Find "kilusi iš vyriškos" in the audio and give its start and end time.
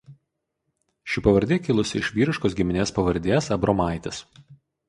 1.67-2.57